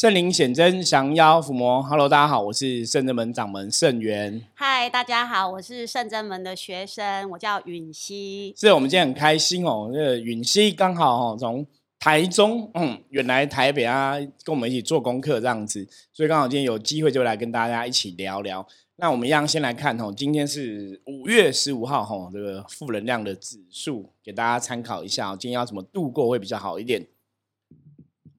[0.00, 1.82] 圣灵显真，降妖伏魔。
[1.82, 4.42] Hello，大家好，我是圣真门掌门圣元。
[4.54, 8.54] 嗨，大家好，我是圣真门的学生，我叫允熙。
[8.56, 11.66] 是我们今天很开心哦，这个允熙刚好哦从
[11.98, 18.66] 台中嗯远来台北啊，跟我们一起做功课这样子，所以刚好今天有机会就来跟大家一起聊聊。
[18.96, 27.06] 那我们一样先来看哦，今天是五月十五号哈，这个负能量的指数给大家参考一下，今天要怎么度过会比较好一点？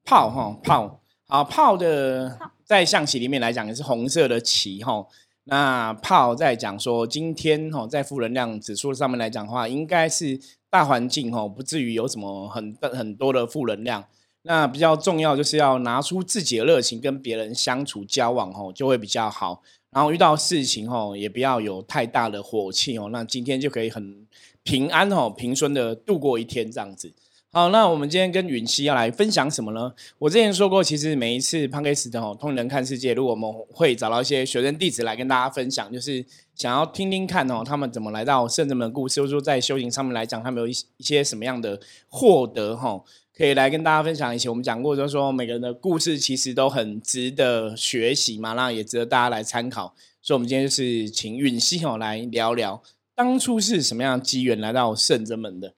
[0.04, 0.98] 炮哈炮。
[1.32, 5.06] 啊，炮的在象棋里面来讲也是红色的棋哈。
[5.44, 10.38] 那炮在讲说，今天哈在负能量指数上面来讲的话，应该是
[10.68, 14.04] 大环境哈，不至于有什么很很多的负能量。
[14.42, 19.62] 那比较重要就是要拿出自己的热情跟别人相处交往哦，就会比较好。
[19.90, 23.08] 然后遇到事情吼，也不要有太大的火气哦。
[23.10, 24.26] 那今天就可以很
[24.62, 27.10] 平安哦平顺的度过一天这样子。
[27.54, 29.92] 好，那我们今天跟允熙要来分享什么呢？
[30.18, 42.98] 我之前说过，其实每一次 p a n k 的哦，通人看世界，如果我们会找到一些学生弟子来跟大家分享，就是想要听听看哦，他们怎么来到圣人们的故事，或者说在修行上面来讲，他们有一一些什么样的获得哈，
[43.36, 44.34] 可以来跟大家分享。
[44.34, 49.94] 以前我们讲过，就是说每个人的故事其实都很值得学习嘛，那也值得大家来参考。
[50.22, 52.82] 所以，我们今天就是请允熙哦来聊聊，
[53.14, 55.74] 当初是什么样的机缘来到圣真门的。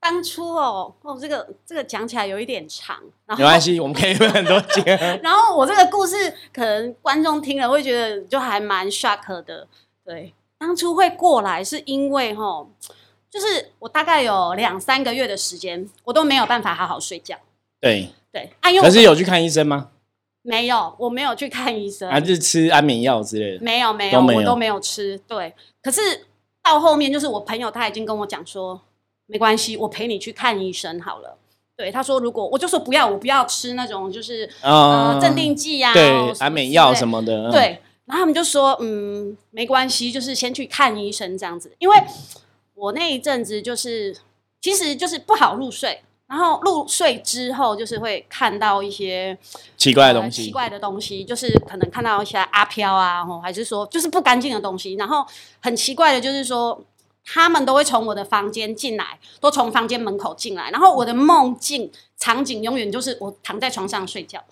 [0.00, 2.96] 当初哦哦，这个这个讲起来有一点长，
[3.26, 4.82] 没关系，我们可以分很多节。
[5.22, 9.66] 然后我这个故事，可能观众听了会觉得就还蛮 shock 的。
[10.04, 12.64] 对，当初会过来是因为哈，
[13.28, 17.36] 就是我大概有两三个月的时间，我都没有办法好好睡觉。
[17.80, 19.90] 对对，可是有去看医生吗？
[20.42, 23.64] 没有，我没有去看医生，还是吃安眠药之类的？
[23.64, 25.18] 没有没有，我都没有吃。
[25.26, 25.52] 对，
[25.82, 26.00] 可是
[26.62, 28.80] 到后面就是我朋友他已经跟我讲说。
[29.30, 31.36] 没关系，我陪你去看医生好了。
[31.76, 37.52] 对，他说如果我就说不要，我不要吃那种就是呃镇定剂呀，对，安眠药什么的。
[37.52, 41.70] 对，然后他们就说嗯，没关系，就是先去看医生这样子。
[41.78, 41.96] 因为
[42.74, 44.16] 我那一阵子就是
[44.60, 49.38] 其实就是不好入睡，然后入睡之后就是会看到一些
[49.76, 54.94] 奇怪的东西，奇怪的东西，就是可能看到一些阿飘啊，或还是说就是不干净的东西。
[54.94, 55.24] 然后
[55.60, 56.82] 很奇怪的就是说。
[57.30, 64.42] 他们都会从我的房间进来，都从房间门口进来，然后我的梦境场景永远就是我躺在床上睡觉，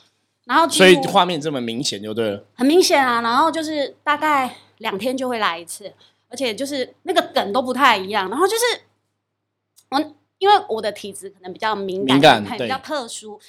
[0.44, 3.22] 然后所以画面这么明显就对了，很明显啊。
[3.22, 5.90] 然后就是大概两天就会来一次，
[6.28, 8.28] 而且就是那个梗都不太一样。
[8.28, 8.62] 然后就是
[9.88, 9.98] 我
[10.36, 13.40] 因为我的体质可能比较敏感，比较特殊。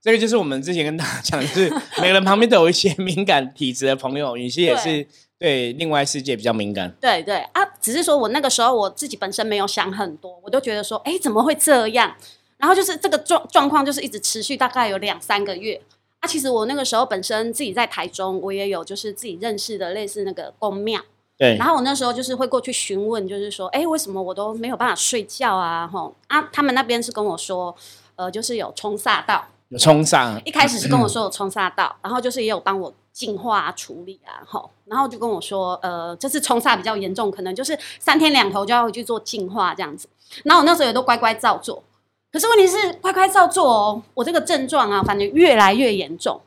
[0.00, 1.68] 这个就是我们之前跟大家讲，是
[1.98, 5.06] 每个人旁边都有一些 敏感体质的朋友，有些也是。
[5.40, 6.92] 对，另外世界比较敏感。
[7.00, 12.14] 对对啊，只是说我那个时候我自己本身没有想很多，我都觉得说，哎，怎么会这样？
[12.58, 15.80] 然后就是这个状状况，就是一直持续大概有两三个月。
[16.18, 21.00] 啊，其实我那个时候本身自己在台中，我也有就是自己认识的类似那个公庙。
[21.38, 21.56] 对。
[21.56, 25.88] 然后我那时候就是会过去询问，就是说，哎，为什么我都没有办法睡觉啊？
[25.88, 27.74] 吼啊，他们那边是跟我说，
[28.16, 29.46] 呃，就是有冲煞到。
[29.70, 30.38] 有冲煞。
[30.44, 32.92] 一开始是跟我说有冲煞到，然后就是也有帮我。
[33.20, 40.08] 净化处理啊，吼，然后就跟我说，呃，这次冲煞比较严重，可能就是三天两头就要回去做净化这样子。
[40.42, 41.84] 然后我那时候也都乖乖照做，
[42.32, 46.40] 可是问题是乖乖照做哦，我这个症状啊，反正越来越严重，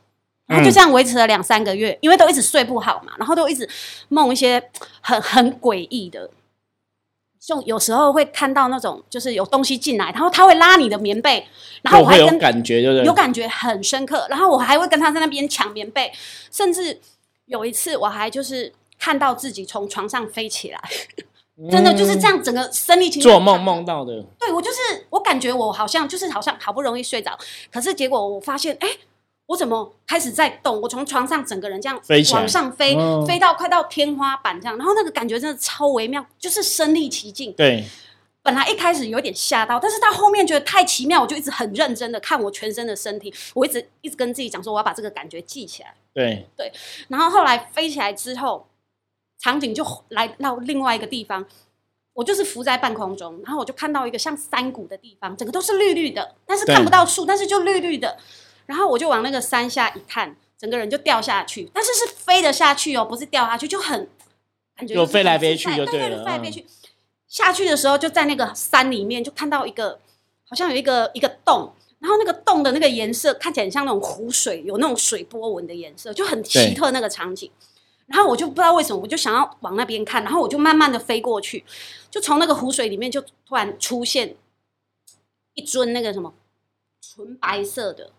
[0.48, 3.68] 然后就这样维持了两三个月，因为都一直睡不好嘛，然后都一直
[4.08, 4.60] 梦一些
[5.00, 6.28] 很很诡异的。
[7.46, 11.46] 就有时候会看到那种，就是有东西进来，然后他会拉你的棉被，
[11.82, 13.04] 然后我还有感觉，就是？
[13.04, 16.10] 有感觉很深刻，然后我还会跟他在那边抢棉被，
[16.50, 17.00] 甚至
[17.46, 20.80] 有一次我还就是看到自己从床上飞起来，
[21.70, 24.24] 真的就是这样，整个生理情做梦梦到的。
[24.38, 24.78] 对我就是
[25.10, 27.38] 我感觉我好像就是好像好不容易睡着，
[27.70, 28.88] 可是结果我发现哎。
[29.46, 30.80] 我怎么开始在动？
[30.80, 32.00] 我从床上整个人这样
[32.32, 32.96] 往上飞，
[33.26, 37.52] 飞到快到天花板这样，然后那个感觉真的超微妙，就是身临其境。
[37.52, 37.84] 对，
[38.42, 45.94] 本来一开始有点吓到，但是到后面觉得太奇妙，我就一直很认真的看我全身的身体，我一直一直跟自己讲说，我要把这个感觉记起来。
[46.14, 46.72] 对对，
[47.08, 48.66] 然后后来飞起来之后，
[49.38, 51.44] 场景就来到另外一个地方，
[52.14, 58.16] 我就是浮在半空中，然后我就看到一个像山谷的地方，整个都是绿绿的，但是看不到树，但是就绿绿的。
[58.66, 64.08] 然后我就往那个山下一看，整个人就掉下去，但是是飞得下去哦，不是掉下去，就很
[64.76, 66.24] 感觉有飞来飞去就对了。
[66.24, 66.64] 飞来飞去，
[67.28, 70.00] 下去的时候就在那个山里面，就看到一个
[70.48, 77.50] 好像有一个一个洞，然后那个洞的那个颜色看起来像那种湖水，有那种水波纹的颜色，就很奇特那个场景。
[78.06, 81.64] 然后我就不知道为什么，我就想要往那边看，然后我就慢慢的飞过去，
[82.10, 84.36] 就从那个湖水里面就突然出现
[85.54, 86.34] 一尊那个什么
[87.00, 88.12] 纯白色的。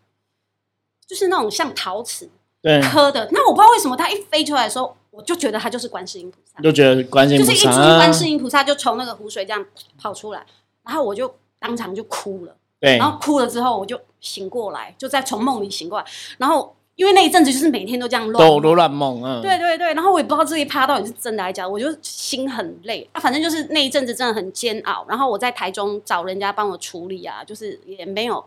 [1.07, 2.29] 就是那种像陶瓷
[2.61, 3.27] 对，刻的。
[3.31, 9.65] 那我不知道为什么它一飞出来的时候，我就觉得它就是观世音菩萨，就觉得观世音就是一只菩萨啊观世音菩萨就从那个湖水这样
[9.97, 10.45] 跑出来，
[10.83, 12.55] 然后我就当场就哭了。
[12.79, 16.05] 对然后哭了之后，我就醒过来，就在从梦里醒过来。
[16.37, 23.19] 然后因为那一阵子就是每天都这样乱梦，都都乱梦啊，对对对，然后我也不知道这一趴到底是真的还是假的，我就心很累啊。
[23.19, 25.05] 反正就是那一阵子真的很煎熬。
[25.07, 28.43] 然后我在台中找人家帮我处理啊，就是也没有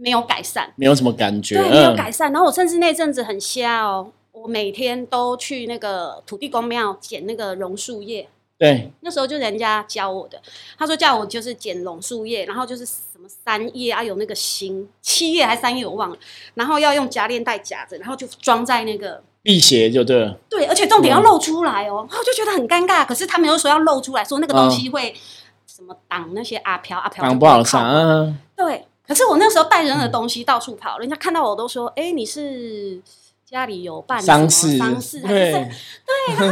[0.00, 2.32] 没有改善，没有什么感觉，对，没有嗯改善。
[2.32, 8.26] 然后我甚至那阵子很瞎哦，我每天都去那个土地公庙捡那个榕树叶。
[8.58, 10.38] 对，那时候就人家教我的，
[10.78, 16.16] 他说叫我就是捡榕树叶，然后就是什么三叶啊，有那个心，七叶还是三叶我忘了，
[16.54, 23.06] 然后要用夹链袋夹着，然后就装在那个辟邪就对了，对，而且重点要露出来哦，然后我就觉得很尴尬。
[23.06, 25.14] 可是他们又说要露出来，说那个东西会
[25.66, 33.02] 什么挡那些阿飘，阿飘就挡不好靠上啊，对，可是我那时候带着那个东西到处跑，人家看到我都说：“哎，你是
[33.44, 35.52] 家里有办丧事丧事丧事还是
[36.38, 36.48] 对，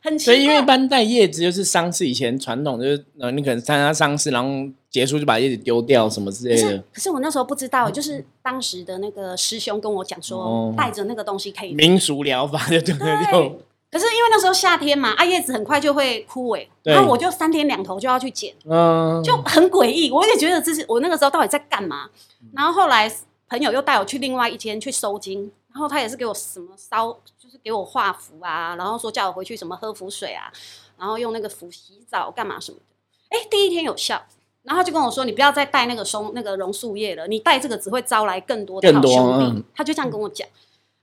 [0.00, 0.66] 很奇所以因为一怪。
[0.66, 11.74] 般带叶子就是丧事，以前传统就是呃，你可能参加丧事，然后结束就把叶子丢掉什么之类可是的，可是我那时候不知道，就是当时的那个师兄跟我讲说哦，带着那个东西可以。
[11.74, 18.54] 民俗疗法就对了，对就可是因为那时候夏天嘛，啊叶子很快就会枯萎，然后我就三天两头就要去剪。
[18.64, 22.10] 嗯，就很诡异，我也觉得这是我那个时候到底在干嘛。
[22.52, 23.10] 然后后来
[23.48, 30.52] 朋友又带我去另外一间去收金，然后他也是给我什么烧，就是给我画符啊，然后说叫我回去什么喝符水啊，
[30.98, 32.84] 然后用那个符洗澡干嘛什么的。
[33.30, 34.22] 哎，第一天有效，
[34.64, 39.44] 然后他就跟我说，你不要再带那个松那个榕树叶了，你带这个只会招来更多的好兄弟。
[39.46, 40.46] 嗯他就这样跟我讲，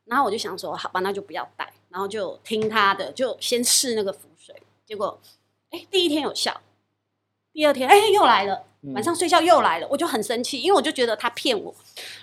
[0.06, 4.56] 然后我就想说，好吧，那就不要带，然后就听他的，就先试那个符水，
[4.86, 5.20] 结果
[5.72, 6.62] 哎第一天有效，
[7.54, 8.64] 第二天哎又来了。
[8.94, 11.74] 晚上睡觉又来了，我就很生气，因为我就觉得他骗我。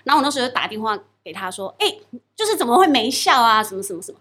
[0.04, 1.98] 然后我那时候就打电话给他说：“哎、
[2.36, 3.60] 就是怎么会没效啊？
[3.60, 4.18] 什么什么什么？”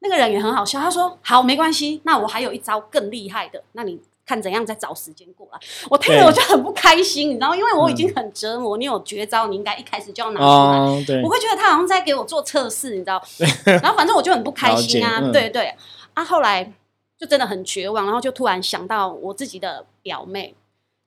[0.00, 4.00] 那个人也很好笑，他说：“好，没关系，那我还有一招更厉害的，那你
[4.30, 5.58] 看怎样再找时间过来。”
[5.90, 11.20] 我听了我就很不开心，你知道，因为我已经很折磨，你有绝招，你应该一开始就要拿出来。
[11.22, 13.20] 我，会觉得他好像在给我做测试，你知道？
[13.66, 15.74] 然后反正我就很不开心啊，嗯对对
[16.14, 16.24] 啊。
[16.24, 16.72] 后来
[17.18, 20.54] 就真的很绝望，然后就突然想到我自己的表妹，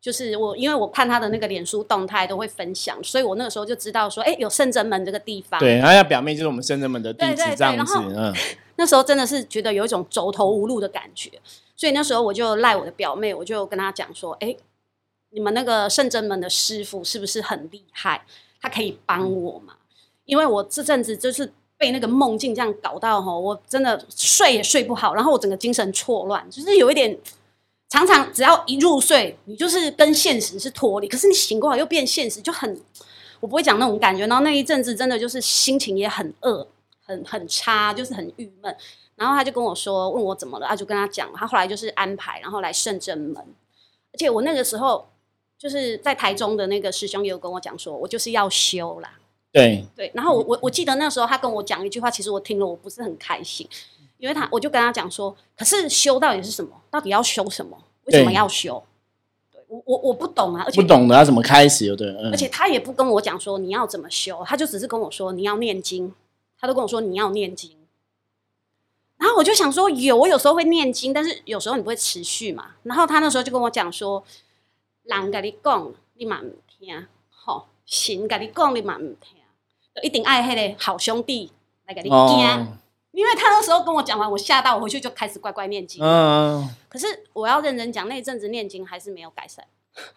[0.02, 5.60] 就是我，因为我看她的那个脸书动态都会分享，所以我那个时候就知道说，哎，有圣真门这个地方。
[5.60, 8.34] 对，然后要表妹就是我们圣真门的弟对对对子这样子，然后嗯，
[8.76, 11.32] 那时候真的是觉得有一种走投无路的感觉，
[11.76, 14.56] 所以那时候我就赖我的表妹，我就跟她讲说，哎，
[15.32, 18.26] 你们那个圣真门的师傅是不是很厉害？
[18.62, 19.74] 他可以帮我吗？
[20.26, 27.18] 因为我这阵子就是被那个梦境这样搞到哈，我真的睡也睡不好，然后我整个精神错乱，就是有一点。
[27.90, 32.82] 常常只要一入睡，你就是跟现实是脱离，可是你醒过来又变现实，就很
[33.40, 34.26] 我不会讲那种感觉。
[34.26, 36.68] 然后那一阵子真的就是心情也很恶，
[37.16, 38.76] 很很差，就是很郁闷。
[39.16, 43.36] 然后他就跟我说，问我怎么了，啊，就跟他讲，他后来就是安排，然后来圣真门。
[44.12, 45.08] 而且我那个时候
[45.58, 49.14] 就是在台中的那个师兄也有跟我讲说，我就是要修啦，
[49.52, 50.12] 对，对。
[50.14, 53.68] 然后我我我记得那时候他跟我讲一句话，其实我听了我不是很开心，
[54.18, 56.72] 因为他我就跟他讲说，可是修到底是什么？
[56.90, 57.78] 到底要修什么？
[58.06, 58.84] 为什么要修？
[59.52, 66.14] 对我我我不懂啊，而且不懂得要怎么开始，对，嗯而且他也不跟我讲说你要怎么修，他就只是跟我说你要念经，
[66.64, 67.76] 他都跟我说你要念经。
[69.18, 72.76] 然后我就想说，有我有时候会念经，但是有时候你不会持续嘛。
[72.84, 74.24] 然后他那时候就跟我讲说，
[75.04, 79.36] 人跟你讲，你嘛唔听，吼，神跟你讲，你嘛唔听，
[79.94, 81.52] 就一定爱迄个好兄弟
[81.86, 82.18] 来跟你讲。
[82.18, 82.66] 哦，
[83.12, 86.02] 因为他那时候跟我讲完，我吓到，我回去就开始乖乖念经。
[86.02, 89.66] 嗯，可是我要认真讲，那一阵子念经还是没有改善。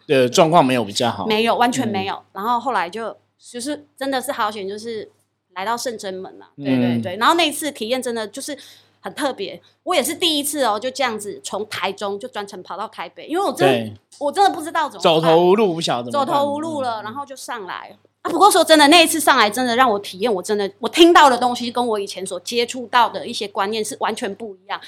[0.05, 2.23] 对，状况没有比较好，没有，完全没有。
[2.31, 5.11] 然后后来就就是真的是好险，就是
[5.57, 7.15] 来到圣真门了、对对嗯对。
[7.17, 8.55] 然后那一次体验真的就是
[9.01, 17.97] 很特别，我也是第一次哦，就这样子从台中就专程跑到台北，因为我真的，我真的不知道怎么走办投无路，不晓得怎么走投无路了，然后就上来。
[18.21, 24.79] 啊，不过说真的，那一次上来真的让我体验，我真的我听到的东西跟我以前所接触到的一些观念是完全不一样。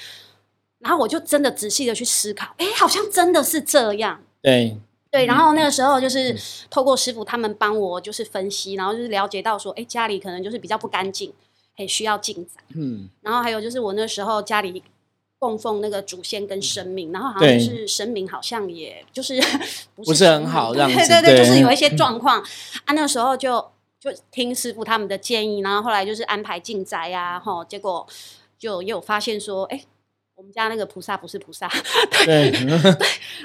[0.78, 4.22] 然后我就真的仔细的去思考，哎，好像真的是这样。
[4.40, 4.78] 对，
[5.10, 6.36] 对，然后那个时候就是
[6.70, 11.32] 透过师傅他们帮我就是分析，然后就是了解到说，哎，家里可能就是比较不干净，
[11.76, 12.62] 哎，需要进宅。
[12.76, 14.82] 嗯，然后还有就是我那时候家里
[15.38, 19.40] 供奉那个祖先跟神明，然后好像就是神明好像也就是
[19.96, 22.40] 不不是很好对对对，就是有一 些状况
[22.84, 22.94] 啊。
[22.94, 28.06] 那时候就就听师傅他们的建议，然后后来就是安排进宅呀、啊，吼，结果
[28.56, 29.82] 就也有发现说，哎。
[30.40, 31.70] 我们家那个菩萨不是菩萨，
[32.24, 32.50] 对，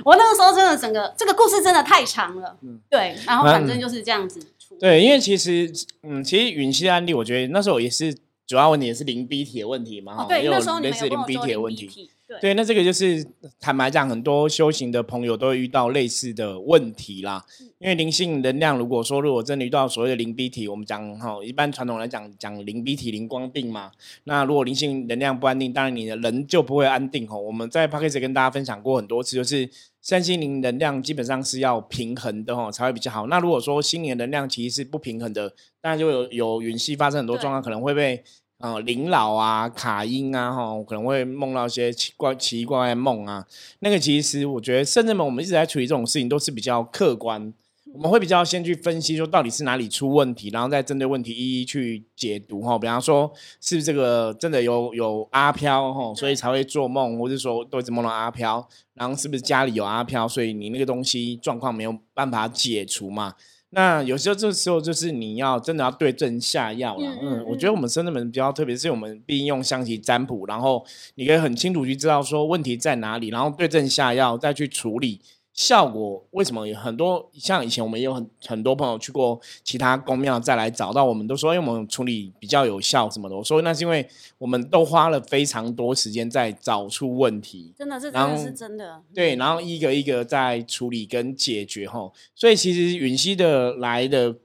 [0.06, 4.40] 我那个时候真的整个这个故事真的太长了，嗯对，然后反正就是这样子。
[4.80, 5.70] 对，因为其实
[6.04, 8.16] 嗯，其实允熙的案例，我觉得那时候也是
[8.48, 12.10] 主要问题也是零 B 体的问题嘛，哦，哈对，也那时候你类似零们有跟我 B 说零体的问题。
[12.27, 13.25] 体，对对，那这个就是
[13.60, 17.46] 坦白讲，很多修行的朋友都会遇到类似的问题啦。
[17.60, 23.91] 嗯因为灵性能量，如果说如果真的遇到所谓的灵 B 体，我们讲哈，一般传统来讲讲灵 B 体、灵光病嘛。
[24.24, 27.39] 那如果灵性能量不安定，当然你的人就不会安定吼。
[27.39, 29.70] 我们在 p a c k a g e 跟大家分享过很多次，就是
[30.01, 33.27] 身心灵能量基本上是要平衡的吼，才会比较好。
[33.27, 38.24] 那如果说心灵的能量其实是不平衡的，当然就有有允息发生很多状况，可能会被。
[38.60, 43.46] 呃，灵老啊，卡因啊，哈，可能会梦到一些奇怪、奇奇怪怪的梦啊。
[43.80, 47.54] 那个其实我觉得，甚至们我们一直在处理这种事情，都是比较客观。
[47.94, 52.78] 我们会比较先去分析，说到底是哪里出问题，然后再针对问题一一去解读哈。
[52.78, 53.32] 比方说，
[53.62, 63.34] 是不是这个真的有有阿飘哈，所以才会做梦，或者说都一直梦到阿飘，然后是不是家里有阿飘，所以你那个东西状况没有办法解除嘛？
[63.75, 67.05] 那有时候这时候就是你要真的要对症下药了。
[67.05, 75.20] 嗯嗯，嗯我觉得我们深圳门比较特别，是我们毕竟用象棋占卜，然后你可以很清楚去知道说问题在哪里，然后对症下药再去处理。
[75.56, 77.32] 效果为什么有很多？
[77.34, 83.36] 像以前我们也有很很多朋友去过其他宫庙，再来找到我们，都说因为我们处理比较有效什么的。
[83.38, 84.06] 我说那是因为
[84.38, 87.74] 我们都花了非常多时间在找出问题。
[87.78, 89.02] 真的是真的是真的。
[89.14, 94.36] 对，然后一个一个在处理跟解决吼，所以其实允熙的来的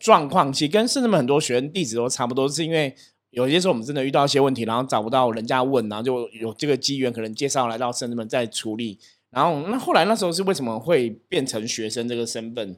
[0.00, 2.92] 状况，其实跟甚至们很多学生弟子都差不多，是因为
[3.30, 8.98] 有些时候我们真的遇到一些问题，然后找不到人家问，然后就有这个机缘，可能介绍来到圣至们在处理。
[9.32, 12.76] 然后那后来那时候是为什么会变成学生这个身份？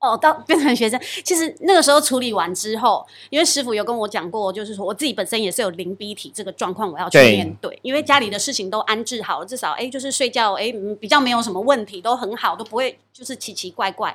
[0.00, 7.78] 哦，到变成学生，其实那个时候处理完之后，因为师傅有跟我讲过，就是说我自己本身也是有灵逼体这个状况，我要去面对。
[7.80, 14.14] 因为家里的事情都安置好了，至少哎，就是睡觉哎、嗯比较没有什么问题，都很好，都不会就是奇奇怪怪。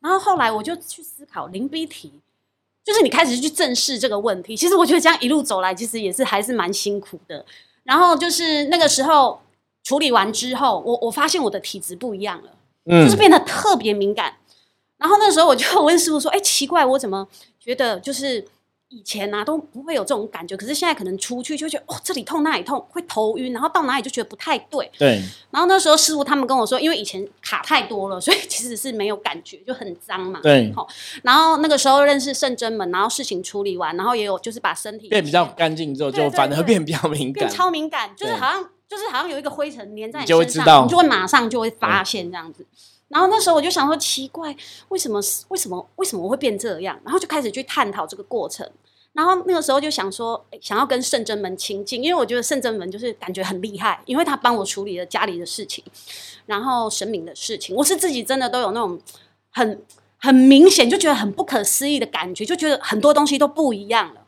[0.00, 2.10] 然后后来我就去思考灵逼体，
[2.82, 4.56] 就是你开始去正视这个问题。
[4.56, 7.44] 其实我觉得这样一路走来，其实也是还是蛮辛苦的。
[7.84, 9.42] 然后就是那个时候
[9.82, 12.50] 处理完之后，我我发现我的体质不一样了。
[12.84, 14.34] 嗯就是变得特别敏感。
[14.98, 17.26] 然后那时候我就问师傅说：“哎，奇怪，我怎么
[17.60, 18.44] 觉得就是
[18.88, 24.90] 以前啊都不会有这种感觉，可是现在可能出去就觉得哦这里痛那里痛，会头晕，然后到哪里就觉得不太对。
[24.98, 25.22] 对，
[25.52, 30.40] 然后那时候师傅他们跟我说，因为以前卡太多了，所以其实是没有感觉，就很脏嘛。
[30.42, 30.88] 对好
[31.22, 37.54] 然后那个时候认识圣真门，然后事情处理完，然后也有就是把身体变比较干净之后，就反而变比较敏变感。
[37.54, 42.66] 超敏感，就是好像就是好像有一个灰尘粘在你你就会身上，知道你就会马上就会发现这样子。
[43.08, 44.54] 然后那时候我就想说，奇怪，
[44.88, 45.18] 为什么
[45.48, 47.00] 为什么为什么我会变这样？
[47.02, 48.70] 然后就开始去探讨这个过程。
[49.14, 55.82] 然后那个时候就想说，想要跟圣真门亲近，因为我觉得圣真门就是感觉很厉害，因为他帮我处理了家里的事情，
[56.44, 59.00] 然后神明的事情，我是自己真的都有那种
[59.50, 59.82] 很
[60.18, 64.20] 很明显就觉得很不可思议的感觉，就觉得很多东西都不一样了。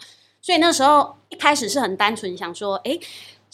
[0.43, 2.99] 所以那时候一开始是很单纯想说，哎，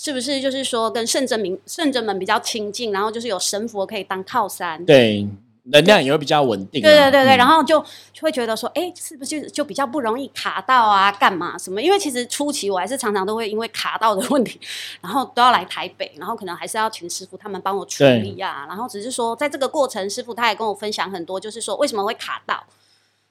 [0.03, 4.83] 是不是就是说跟圣真明圣真们比较亲近，然后就是有神佛可以当靠山。
[4.87, 5.29] 对，
[5.65, 6.89] 能量也会比较稳定啊。
[6.89, 7.79] 对对对对，嗯然后就
[8.15, 11.13] 就会觉得说，哎，是不是就就比较不容易卡到啊？
[11.13, 11.83] 干嘛什么？
[11.83, 14.59] 因为其实初期我还是常常都会因为卡到的问题，
[15.03, 18.65] 然后都要来台北，然后可能还是要请师傅他们帮我处理啊。
[18.67, 22.65] 然后只是说，在这个过程，师傅他也跟我分享很多，就是说为什么会卡到。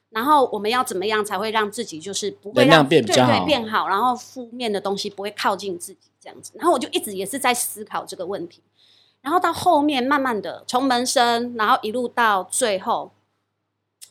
[0.10, 6.52] 然后我们要怎么样才会让自己就是不会能量让对对变比较好变好，然后负面的东西不会靠近自己这样子。
[6.56, 8.62] 然后我就一直也是在思考这个问题。
[9.22, 13.12] 然后到后面慢慢的从门生，然后一路到最后，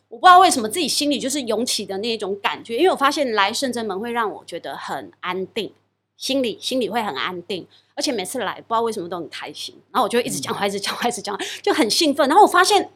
[0.09, 5.73] 我不知道为什么自己心里就是涌起的那种感觉，因为我发现来圣真门会让我觉得很安定，
[6.19, 12.29] 心里心里会很安定，而且每次来不知道为什么都很开心，然后我就一直讲话，一直讲话，一直讲话，就很兴奋。
[12.29, 12.91] 然后我发现，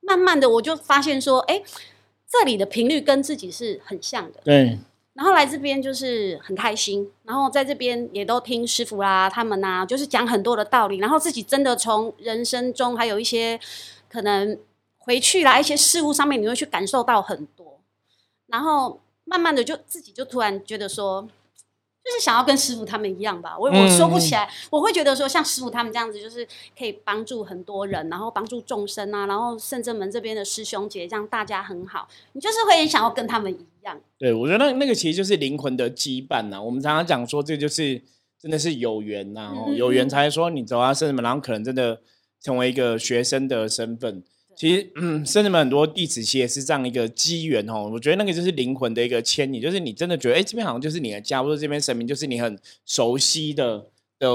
[0.00, 1.62] 慢慢的我就发现说，哎，
[2.28, 4.78] 这里的频率跟自己是很像的，对
[5.14, 13.58] 然后来这边就是很开心，然后在这边也都听师傅啦、他们呐、就是讲很多的道理，然后自己真的从人生中还有一些
[14.08, 14.58] 可能
[14.98, 17.80] 回去啦一些事物上面，你会去感受到很多，
[18.46, 21.28] 然后慢慢的就自己就突然觉得说。
[22.06, 26.46] 就是想要跟师傅他们一样吧，我我说不起来，我会觉得说像师傅他们这样子，就是
[26.78, 34.00] 可以帮助很多人，然后帮助众生啊，然后圣正门这边的师兄姐，这样大家很好，你就是会很想要跟他们一样。
[34.18, 36.62] 对，我觉得那那个其实就是灵魂的羁绊呐。
[36.62, 38.00] 我们常常讲说，这就是
[38.40, 42.00] 真的是有缘呐、哦嗯嗯有缘嗯才说你走到圣正门，然后可能真的
[42.40, 44.22] 成为一个学生的身份。
[44.56, 47.90] 其实，嗯，甚至们很多弟子其实也是这样一个机缘哦。
[47.92, 53.86] 我觉得那个就是灵魂的一个牵引，就是你真的觉得，哎，这边好像就是你的家，或者这边神明就是你很熟悉的
[54.18, 54.28] 的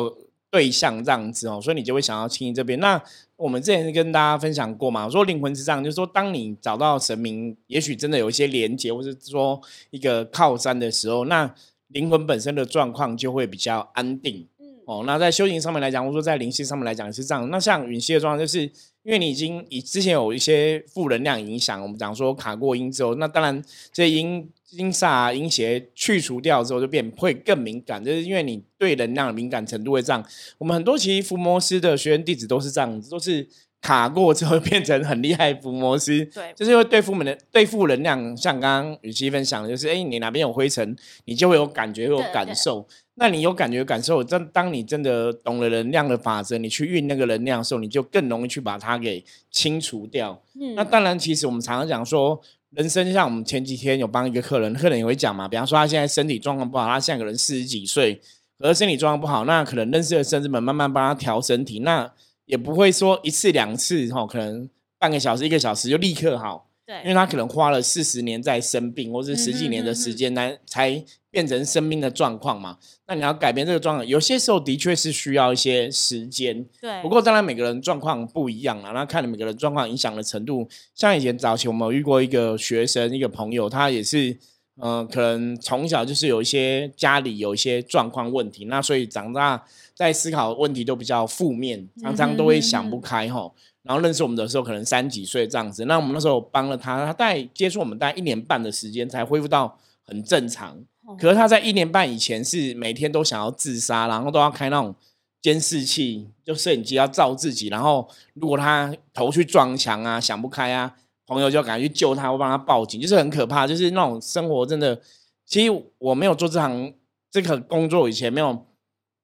[0.52, 2.80] 对象这样子哦，所以你就会想要亲近这边。
[2.80, 3.02] 那
[3.36, 9.60] 我们之前跟大家分享过嘛，说灵魂是这样，就是说当你找到神明，也许真的有一些连接，或者说
[9.90, 11.52] 一个靠山的时候，那
[11.88, 14.48] 灵魂本身的状况就会比较安定。
[14.86, 17.50] 哦，那在修行上面来讲，或者说在灵性上面来讲也是这样。
[17.50, 18.70] 那像允熙的状况，就是
[19.04, 30.24] 因为你已经以之前有一些负能量影响，我们讲说卡过音之后，那当然这音音煞音邪去除掉之后，就变会更敏感，就是因为你对能量的敏感程度会这样。
[30.58, 33.48] 我们很多其实伏摩斯的学员弟子都是这样子，都是
[33.82, 36.24] 卡过之后变成很厉害伏魔师。
[36.26, 40.96] 对，就是因为对付能对付能量，像刚刚雨琦分享的，就是哎，你哪边有灰尘，
[41.26, 42.88] 你就会有感觉，会有感受。
[43.16, 50.42] 那你有感觉、感受，真当你真的懂了能量的法则，你去运那个能量的时候，你就更容易去把它给清除掉。
[50.60, 58.20] 嗯，那当然，其实我们常常讲说，人生像我们前几天有帮一个客人，客人也会讲嘛，比方说他现在身体状况不好，他现在可能四十几岁，
[58.58, 62.12] 而身体状况不好，那可能认识的生子们慢慢帮他调身体，那
[62.52, 66.68] 也不会说一次两次哈，可能半个小时、一个小时就立刻好。
[66.86, 71.04] 对，因为他可能花了四十年在生病，或是十几年的时间来才。
[71.32, 72.78] 变成生命的状况嘛？
[73.08, 76.66] 那你要改变这个状况，有些时候的确是需要一些时间。
[76.82, 77.02] 对。
[77.02, 80.68] 不过当然每个人状况不一样啊，那看你每个人状况影响的程度。
[80.94, 84.38] 像以前早期我们遇过一个学生，一个朋友，他也是，
[84.82, 89.64] 嗯，可能从小就是有一些家里有一些状况问题，那所以长大
[89.96, 93.52] 在思考问题都比较负面，常常都会想不开哈。
[93.84, 95.86] 然后认识我们的时候，可能三几岁这样子。
[95.86, 100.78] 那我们那时候帮了他，他在接触我们大概一年半的时间才恢复到很正常。
[101.20, 104.94] 可是他在一年半以前是每天都想要自杀，然后都要开那种
[105.42, 107.70] 监视器，就摄影机要照自己。
[107.70, 110.96] 然后如果他头去撞墙啊，想不开啊，
[111.34, 113.66] 朋友就赶快去救他，或帮他报警，就是很可怕。
[113.66, 115.00] 就是那种生活真的，
[115.46, 116.94] 其实我没有做这行
[117.30, 118.66] 这个工作以前，没有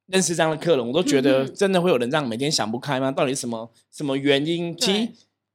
[0.08, 3.12] 认识这样的客人，我都觉得真的会有人这样每天想不开吗？
[3.12, 4.76] 到底什么什么原因？
[4.78, 5.10] 其实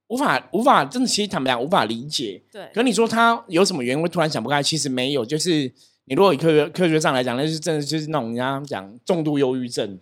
[0.08, 2.42] 无法无法，真的其实坦白讲无法理解。
[2.52, 2.68] 对。
[2.72, 4.62] 可你说他有什么原因会突然想不开？
[4.62, 5.72] 其实没有，就是。
[6.06, 9.96] 你如果以科学科学上来讲，那是真的就是那种人家讲重度忧郁症。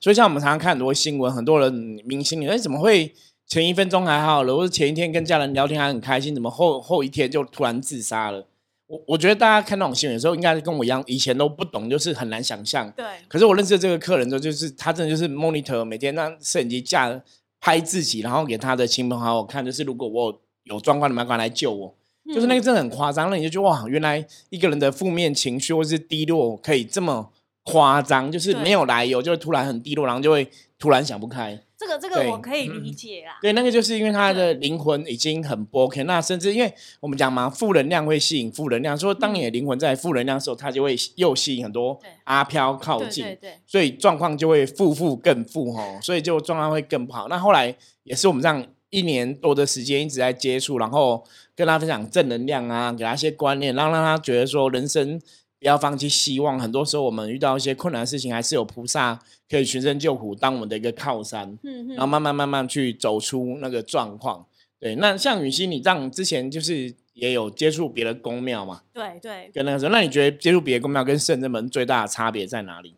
[0.00, 1.72] 所以像我们常常看很多新闻，很多人
[2.04, 3.14] 明星，你哎怎么会
[3.50, 8.46] 前一分钟还好了，或者前一天跟家人聊天还很开心，怎么后后一天就突然自杀了？
[8.86, 12.88] 我我觉得大家看那种新闻的时候，应该是跟我一样，以前都不懂，就是很难想象。
[12.92, 13.04] 对。
[13.26, 17.20] 可是我认识这个客人之后，就是他真的就是 monitor 每天让摄影机架
[17.60, 21.92] 拍自己，然后给他的亲朋好友看，就是如果我有状况，你们赶快来救我。
[22.32, 27.28] 就是那个真的很夸张，那你就觉得哇，原来一个人的负面情绪或是低落可以这么
[27.64, 30.48] 夸张，就是没有来由，就会突然很低落，然后就会
[30.80, 31.62] 突然想不开。
[31.78, 33.38] 这个这个我可以理解啦。
[33.40, 47.28] 对，那个就是因为他的灵魂已经很不 OK，那甚至因为我们讲嘛，负能量会吸引负能量，说当你的灵魂在负能量的时候，它就会又吸引很多阿飘靠近，对，所以状况就会负负更负哦，所以就状况会更不好。
[47.28, 48.66] 那后来也是我们这样。
[48.92, 55.20] 一年多的时间一直在接触，然后跟他分享正能量啊，给他一些观念，然后让他觉得说人生
[55.60, 56.58] 不要放弃希望。
[56.58, 61.56] 很多时候我们遇到一些困难的事情，还是有菩萨可以寻声救苦，当我们的一个靠山。
[61.62, 64.46] 嗯然后慢慢慢慢去走出那个状况。
[64.80, 68.80] 对，那像雨欣，你这样之前就是也有接触别的宫庙嘛？
[68.94, 69.50] 对对。
[69.52, 72.94] 跟那个时候，那你觉得接触别的宫庙跟圣真门最大的差别在哪里？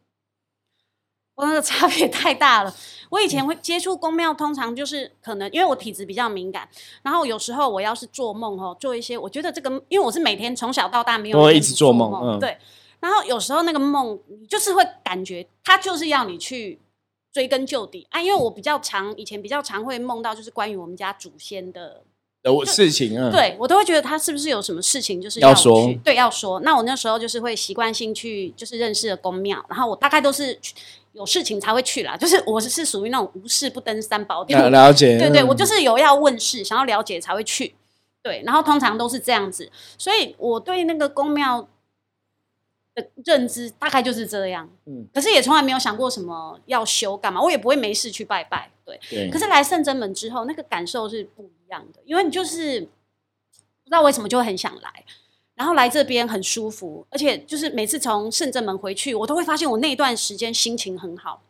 [1.35, 2.75] 我那个差别 太大了。
[3.11, 6.69] 我以前会接触宫庙，通常就是可能因为我体质比较敏感，
[7.03, 12.57] 然后有时候我要是做梦哦，做一些我觉得这个，因为我是每天从小到大没有一直做梦，嗯对。
[13.01, 16.81] 然后有时候那个梦，你就是会感觉他就是要你去
[17.33, 18.23] 追根究底啊。
[18.23, 22.05] 因为我比较常以前比较常会梦到，就是关于我们家祖先的。
[22.43, 26.61] 的事情啊，对我都会觉得他是不是有什么事情，就是要说，对，要说。
[26.61, 30.59] 那我那时候就是会习惯性去，就是认识了公庙，然后我大概都是
[31.13, 32.17] 有事情才会去啦。
[32.17, 35.19] 就是我是是属于那种无事不登三宝殿， 了解。
[35.19, 37.75] 对对，我就是有要问事，想要了解才会去。
[38.23, 41.69] 对，然后通常都是这样子，所以我对那个公庙。
[42.95, 49.31] 的认知大概就是这样，嗯，可是也从来没有想过什么要修干嘛，我也不会没事去拜拜，对，对。
[49.31, 55.05] 可是来圣真门之后，那个感受是不一样的，因为你就是不知道为什么就会很想来，
[55.55, 61.43] 然后来这边很舒服，而且就是每次从圣真门回去，我都会发现我那段时间心情很好。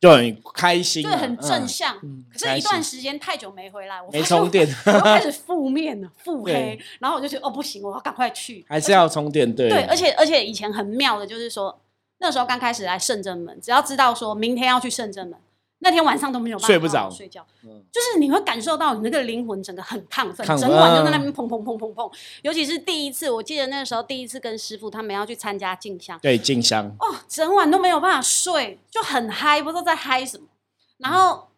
[0.00, 1.96] 就很开心，对，很正向。
[2.30, 6.78] 可是，一段时间太久没回来，我没充电，我开始负面了， 腹黑。
[6.98, 9.68] 然后我就觉得，哦，不行，我要赶快去，还是要充电，对。
[9.70, 11.80] 对，而且而且以前很妙的，就是说
[12.18, 15.38] 那时候刚开始来圣正门，只要知道说明天要去圣正门，
[15.80, 17.00] 那天晚上都没有办法睡不着。
[17.00, 17.82] 好好睡觉，嗯。
[17.92, 22.12] 就是你会感受到你那个灵魂整个很亢奋，亢整晚就在那边砰砰砰砰砰。
[22.42, 30.46] 尤其是第一次，我记得那时候第一次跟师傅他们要去参加静香，对，静香，哦，整晚都没有办法睡，就很嗨，不知道在嗨什么。
[30.98, 31.48] 然后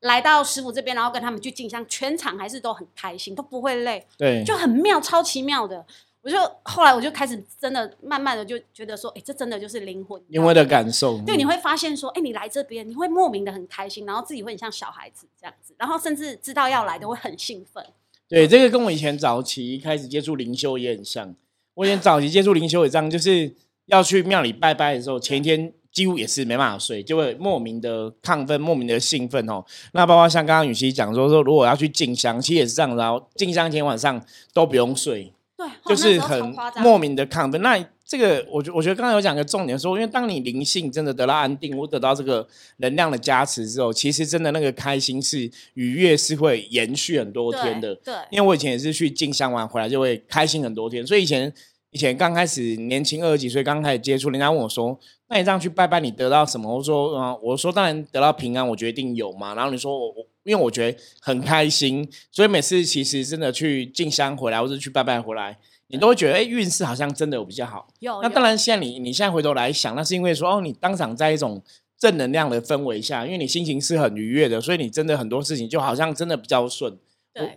[0.00, 5.84] 来到师傅这边，然后跟他们去静香，全场还是都很开心，都不会累，对，就很妙，超奇妙的。
[6.26, 17.86] 我就后来我就开始真的慢慢的就觉得说，哎，这真的就是灵魂，因为的感受，对，你会发现说，哎，你来这边，你会莫名的很开心，然后自己会很像小孩子这样子，然后甚至知道要来的会很兴奋。
[18.26, 21.32] 对，这个跟我以前早期开始接触灵修也很像。
[21.74, 29.64] 我以前早期接触灵修也这样，就是要去庙里拜拜的时候，前一天几乎也是没办法睡，就会莫名的亢奋，莫名的兴奋哦。
[29.92, 34.20] 那包括像刚刚雨熙讲说说，如果要去进香，其实也是这样，然后进香前晚上
[34.52, 37.62] 都不用睡，对，哦就是很莫名的亢奋。
[37.62, 47.94] 那这个，我觉我觉得刚刚有讲个重点说，因为当你灵性真的得到安定，或得到这个能量的加持之后，其实真的那个开心是愉悦，是会延续很多天的。
[47.96, 51.52] 对，对因为我以前也是去进香完回来就会开心很多天，所以以前
[51.90, 54.96] 以前刚开始年轻二十几岁刚开始接触，人家问我说
[55.28, 67.88] ：“那你这样去拜拜，你得到什么？”我说：“嗯，我说当然得到平安，我决定有嘛。”然后你说我我因为我觉得很开心，所以每次其实真的去进香回来或者去拜拜回来，你都会觉得哎运势好像真的有比较好。
[67.98, 71.60] 有有那当然，现在你你现在回头来想，那是因为说哦，你当场在一种
[71.98, 76.96] 正能量的氛围下，因为你心情是很愉悦的，所以你真的很多事情就好像真的比较顺。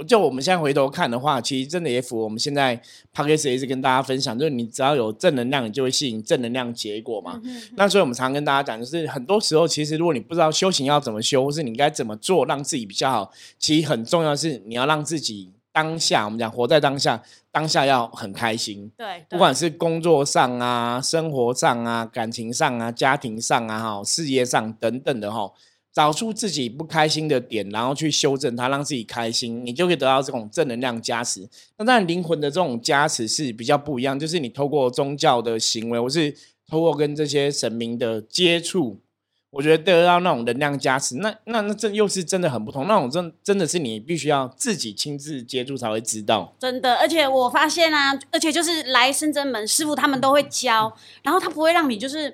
[0.08, 2.76] 就我们现在回头看的话，其实真的也符合我们现在
[3.14, 7.40] p o d c a s 一直跟大家分享，就是你只要有正能量，你就会吸引正能量结果嘛。
[7.44, 18.92] 嗯哼那所以我们常跟大家讲，就是很多时候，其实如果你不知道修行要怎么修，或是你该怎么做让自己比较好，其实很重要的是你要让自己当下，我们讲活在当下，当下要很开心。
[18.98, 25.52] 对，不管是工作上啊、生活上啊、感情上啊、家庭上啊、哈、事业上等等的哈，
[26.00, 31.46] 找出自己不开心的点，然后去修正它，让自己开心，你就可以得到这种正能量加持。
[31.78, 36.34] 那当然，灵魂的这种加持是比较不一样，就是你透过宗教的行为，或是
[36.70, 39.02] 透过跟这些神明的接触。
[39.52, 42.88] 我觉得得到那种能量加持，那那那这又是真的很不同。
[42.88, 46.56] 那种真真的是你必须要自己亲自接触才会知道。
[46.60, 52.34] 真的，而且我发现啊，而且就是来深圳门师傅他们都会教，然后他不会让你就是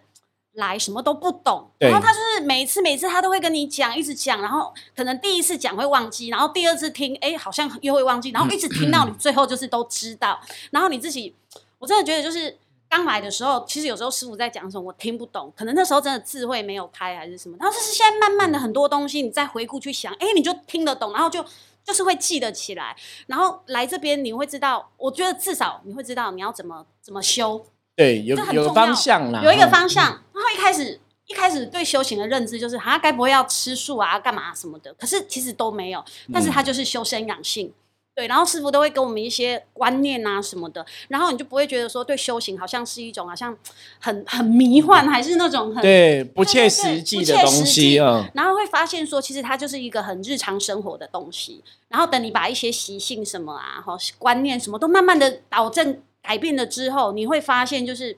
[0.55, 10.39] 来什么都不懂，然后他就是每一次每一次他都会跟你讲，一直讲，然后可能第一次讲会忘记，然后第二次听，哎，好像又会忘记，然后一直听到你最后就是都知道，
[10.71, 11.35] 然后你自己，
[11.79, 12.57] 我真的觉得就是。
[12.87, 17.57] 刚来的时候，其实有时候师傅在讲什么我听不懂，可能那时候真的智慧没有开还是什么。
[17.59, 21.43] 然后就是现在慢慢的很多东西，你再回顾去想，哎，你就听得懂，然后就
[21.83, 22.95] 就是会记得起来。
[23.25, 27.65] 然后来这边你会知道，我觉得至少你会知道你要怎么怎么修，
[27.95, 30.21] 对，有有方向啦，有一个方向。
[30.55, 34.93] 一开始一开始对修行的认知就是，啊，该不会要吃素啊，干嘛什么的？
[34.93, 37.73] 可是其实都没有，但是他就是修身养性。
[38.15, 43.53] 对，然后师傅都会给我们一些观念啊什么的，然后你就不会觉得说对修行好像是一种好像
[43.99, 51.61] 很很迷幻，还是那种很对不切实际的东西实际嗯，然后会发现说，其实它就是一个很日常生活的东西。
[51.89, 58.17] 然后等你把一些习性什么啊、哈观念什么都慢慢的导正改变了之后，你会发现就是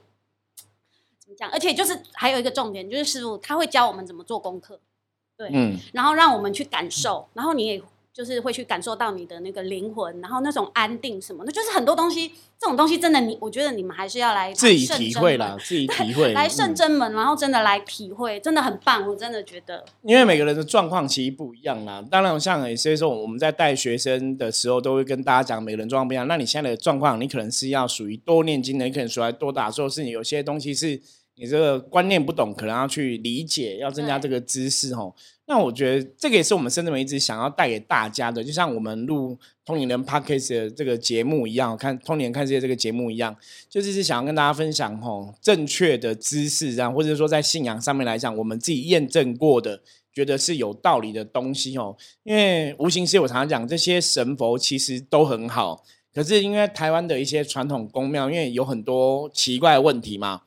[1.51, 4.79] 而且就是还有一个重点，就是师傅他会教我们怎么做功课，
[5.37, 16.33] 对，嗯，然后让我们去感受，然后你也就是会去感受到你的那个灵魂，然后那种安定什么的，就是很多东西，这种东西真的你，我觉得你们还是要来自己体会啦，自己体会。
[16.33, 19.85] 来圣嗯真门，然后真的来体会，真的很棒，我真的觉得。
[20.01, 22.03] 因为每个人的状况其实不一样啦。
[22.09, 26.27] 当然，像有些时候我们在带学生的时候，都会跟大家讲，每个人状况不一样。
[26.27, 30.99] 那你现在的状况，你可能是要属于多念经的，你可能属于多打坐，是你有些东西是
[31.37, 35.13] 你这个观念不懂，可能要去理解，要增加这个知识哦。
[35.45, 43.35] 那我觉得这个也是我们深圳门一直想要带给大家的，就像我们录通灵人 Podcast 的这个节目一样，看通灵人看世界这个节目一样，
[43.69, 49.81] 就是是想要跟大家分享吼正确的知识，这样或者说在信仰上面来讲，我们自己验证过的。
[50.13, 60.41] 觉得是有道理的东西哦，因为无形师我常常讲，这些神佛其实都很好，可是因为台湾的一些传统宫庙，因为有很多奇怪的问题嘛，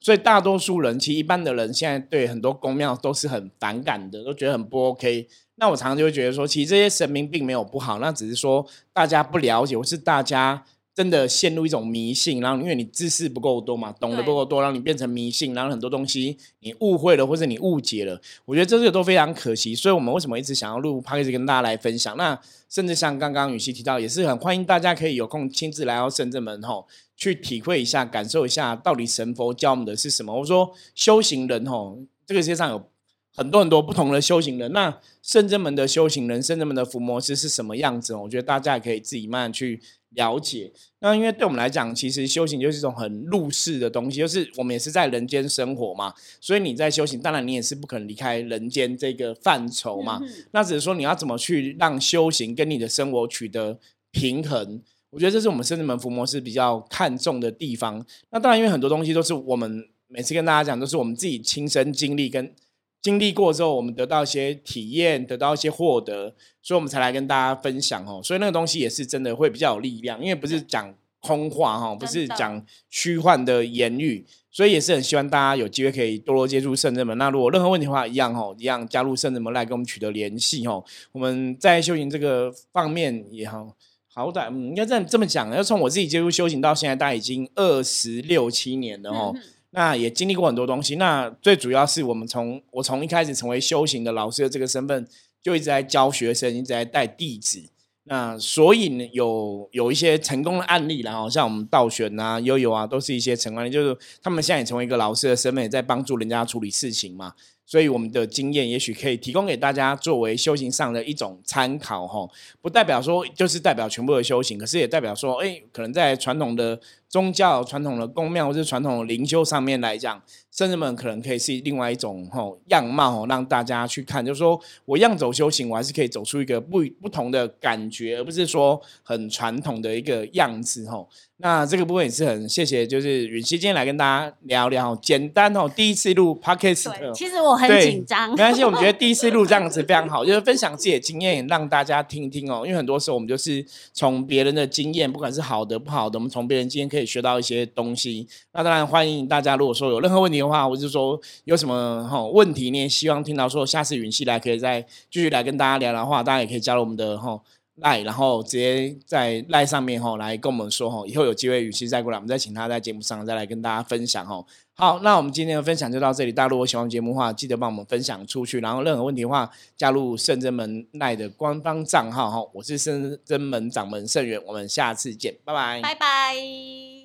[0.00, 5.28] 所以大多数人，其实一般的人现在对很多公庙都是很反感的，都觉得很不 OK。
[5.56, 19.74] 那我常常就会觉得说，其实这些神明并没有不好，那只是说大家不了解，或是大家真的陷入一种迷信，然后因为你知识不够多嘛，懂得不够多，让你变成迷信，然后很多东西你误会了，或者你误解了，我觉得这个都非常可惜。
[19.74, 22.16] 所以我们为什么一直想要录 p d c a s 跟大家来分享？
[22.16, 30.38] 那甚至像刚刚雨熙提到，也是很欢迎大家可以有空亲自来到深圳门吼，去体会一下、感受一下，到底神佛教我们的是什么。
[30.40, 32.90] 我说修行人吼，这个世界上有
[33.34, 34.72] 很多很多不同的修行人。
[34.72, 38.14] 那圣真门的修行人，圣真门的伏魔师是什么样子？
[38.14, 39.80] 我觉得大家也可以自己慢慢去
[40.14, 40.72] 了解。
[41.00, 50.20] 那因为对我们来讲，其实修行就是一种很入世的东西，就是我们也是在人间生活嘛，所以你在修行，当然你也是不可能离开人间这个范畴嘛。
[50.52, 53.78] 那只是说你要怎么去让修行跟你的生活取得
[54.10, 54.82] 平衡。
[55.10, 58.04] 我觉得这是我们圣智门伏魔师比较看重的地方。
[58.30, 62.54] 那当然，因为很多东西都是我们每次跟大家讲，都是我们自己亲身经历跟
[63.02, 68.20] 经历过之后，我们得到一些体验，得到一些获得，所以我们才来跟大家分享哦。
[68.22, 77.16] 所以那个东西也是真的会比较有力量，因为不是讲空话哈，不是讲虚幻的言语，所以也是很希望大家有机会可以多多接触圣人门。
[77.16, 80.84] 那如果任何问题的话，一样哦，一样加入圣人门来跟我们取得联系哦。
[81.12, 83.76] 我们在修行这个方面也好。
[84.12, 89.32] 好歹嗯，应该这样这么讲，要从我自己接触修行到现在，大概已经二十六七年了哦。
[89.72, 90.96] 那也经历过很多东西。
[90.96, 95.06] 那最主要是我们从我从一开始成为修行的老师的这个身份，
[95.42, 97.62] 就一直在教学生，一直在带弟子。
[98.04, 107.34] 那所以呢，有有一些成功的案例，然后像我们道玄啊、悠悠啊，都是一些成功案例，就是他们现在也成为一个老师的身份，也在帮助人家处理事情嘛。
[107.64, 112.28] 所以我们的经验也许可以提供给大家作为修行上的一种参考哈，
[112.60, 116.80] 不代表说就是代表全部的修行，可是也代表说，哎，可能在传统的
[117.10, 131.08] 宗教、传统的宫庙或是传统的灵修上面来讲，圣人们可能可以是另外一种吼样貌，让大家去看，就是说我样走修行，我还是可以走出一个不不同的感觉，而不是说很传统的一个样子吼。
[131.42, 142.64] 那这个部分也是很谢谢，就是允熙今天来跟大家聊聊，简单哦，第一次录 podcast，其实我很紧张，没关系，我们觉得第一次录这样子非常好，就是分享自己的经验，让大家听听哦。
[142.66, 148.28] 因为很多时候我们就是从别人的经验，不管是好的不好的，我们从别人经验可以可以学到一些东西。
[148.52, 157.40] 那当然欢迎大家，如果说有任何问题的话，我就说有什么哈问题，你也希望听到说下次允熙来可以再继续来跟大家聊的话，大家也可以加入我们的吼。
[157.76, 164.46] 赖，然后直接在赖上面吼来跟我们说吼，以后有机会云溪再过来，我们再请他在节目上再来跟大家分享吼。
[164.80, 166.32] 好，那我们今天的分享就到这里。
[166.32, 168.60] 大家如果喜欢节目的话，记得帮我们分享出去。
[168.60, 176.99] 然后任何问题的话，加入圣真门赖的官方账号哈，我是圣真门掌门圣元，我们下次见，拜拜，拜拜。